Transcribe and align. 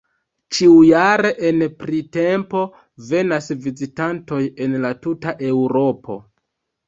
Ĉiujare 0.57 1.31
en 1.49 1.65
printempo 1.81 2.63
venas 3.11 3.51
vizitantoj 3.67 4.41
el 4.67 4.73
la 4.87 4.93
tuta 5.05 5.35
Eŭropo. 5.53 6.17